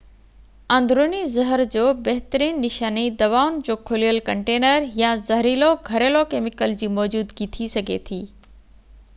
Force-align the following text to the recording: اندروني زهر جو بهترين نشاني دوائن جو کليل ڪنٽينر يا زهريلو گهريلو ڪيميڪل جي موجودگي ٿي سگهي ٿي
اندروني 0.75 1.19
زهر 1.33 1.61
جو 1.75 1.83
بهترين 2.07 2.57
نشاني 2.63 3.03
دوائن 3.19 3.59
جو 3.67 3.75
کليل 3.91 4.17
ڪنٽينر 4.31 4.89
يا 5.03 5.13
زهريلو 5.27 5.69
گهريلو 5.91 6.25
ڪيميڪل 6.33 6.75
جي 6.83 6.93
موجودگي 6.97 7.51
ٿي 7.59 7.73
سگهي 7.77 8.01
ٿي 8.09 8.21